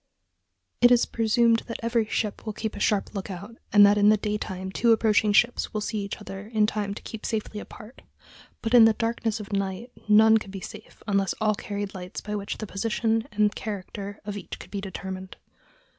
It 0.81 0.89
is 0.89 1.05
presumed 1.05 1.59
that 1.67 1.79
every 1.83 2.07
ship 2.07 2.43
will 2.43 2.53
keep 2.53 2.75
a 2.75 2.79
sharp 2.79 3.13
lookout, 3.13 3.57
and 3.71 3.85
that 3.85 3.99
in 3.99 4.09
the 4.09 4.17
daytime 4.17 4.71
two 4.71 4.93
approaching 4.93 5.31
ships 5.31 5.75
will 5.75 5.81
see 5.81 5.99
each 5.99 6.17
other 6.17 6.47
in 6.47 6.65
time 6.65 6.95
to 6.95 7.03
keep 7.03 7.23
safely 7.23 7.59
apart; 7.59 8.01
but 8.63 8.73
in 8.73 8.85
the 8.85 8.93
darkness 8.93 9.39
of 9.39 9.53
night 9.53 9.91
none 10.07 10.39
could 10.39 10.49
be 10.49 10.59
safe 10.59 11.03
unless 11.07 11.35
all 11.39 11.53
carried 11.53 11.93
lights 11.93 12.19
by 12.19 12.33
which 12.33 12.57
the 12.57 12.65
position 12.65 13.27
and 13.31 13.53
character 13.53 14.19
of 14.25 14.35
each 14.35 14.57
could 14.57 14.71
be 14.71 14.81
determined. 14.81 15.37